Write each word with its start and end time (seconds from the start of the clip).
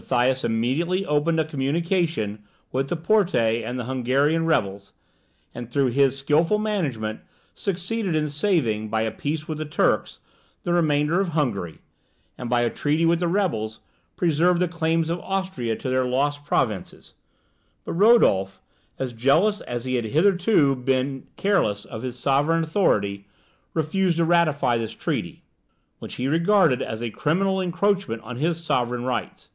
Matthias 0.00 0.44
immediately 0.44 1.04
opened 1.04 1.40
a 1.40 1.44
communication 1.44 2.44
with 2.70 2.86
the 2.88 2.94
Porte 2.94 3.34
and 3.34 3.80
the 3.80 3.86
Hungarian 3.86 4.46
rebels, 4.46 4.92
and 5.52 5.68
through 5.68 5.88
his 5.88 6.16
skilful 6.16 6.58
management 6.60 7.18
succeeded 7.56 8.14
in 8.14 8.30
saving, 8.30 8.90
by 8.90 9.00
a 9.02 9.10
peace 9.10 9.48
with 9.48 9.58
the 9.58 9.64
Turks, 9.64 10.20
the 10.62 10.72
remainder 10.72 11.20
of 11.20 11.30
Hungary, 11.30 11.80
and 12.38 12.48
by 12.48 12.60
a 12.60 12.70
treaty 12.70 13.04
with 13.04 13.18
the 13.18 13.26
rebels, 13.26 13.80
preserved 14.14 14.60
the 14.60 14.68
claims 14.68 15.10
of 15.10 15.18
Austria 15.18 15.74
to 15.74 15.88
the 15.90 16.04
lost 16.04 16.44
provinces. 16.44 17.14
But 17.84 17.94
Rodolph, 17.94 18.62
as 19.00 19.12
jealous 19.12 19.62
as 19.62 19.84
he 19.84 19.96
had 19.96 20.04
hitherto 20.04 20.76
been 20.76 21.26
careless 21.36 21.84
of 21.84 22.02
his 22.02 22.16
sovereign 22.16 22.62
authority, 22.62 23.26
refused 23.74 24.18
to 24.18 24.24
ratify 24.24 24.78
this 24.78 24.92
treaty, 24.94 25.42
which 25.98 26.14
he 26.14 26.28
regarded 26.28 26.82
as 26.82 27.02
a 27.02 27.10
criminal 27.10 27.60
encroachment 27.60 28.22
on 28.22 28.36
his 28.36 28.62
sovereign 28.62 29.02
rights. 29.02 29.50